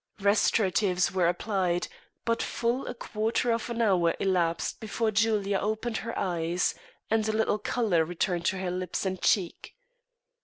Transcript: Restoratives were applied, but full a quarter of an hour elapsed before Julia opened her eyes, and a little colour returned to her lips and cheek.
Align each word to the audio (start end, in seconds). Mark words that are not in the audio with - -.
Restoratives 0.19 1.11
were 1.11 1.27
applied, 1.27 1.87
but 2.25 2.41
full 2.41 2.87
a 2.87 2.93
quarter 2.95 3.51
of 3.51 3.69
an 3.69 3.83
hour 3.83 4.15
elapsed 4.19 4.79
before 4.79 5.11
Julia 5.11 5.59
opened 5.59 5.97
her 5.97 6.17
eyes, 6.17 6.73
and 7.11 7.29
a 7.29 7.31
little 7.31 7.59
colour 7.59 8.03
returned 8.03 8.45
to 8.47 8.57
her 8.57 8.71
lips 8.71 9.05
and 9.05 9.21
cheek. 9.21 9.75